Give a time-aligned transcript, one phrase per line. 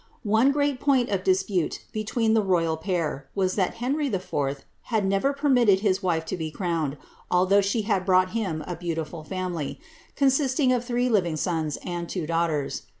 [0.25, 4.65] One great point of dispute between the royal pair, was that Henry IV.
[4.85, 6.97] had never permitted his wife to be crowned,
[7.29, 9.77] although she had brought him a beautiful fiunily,
[10.15, 12.81] consisting of three living sons and two daughters.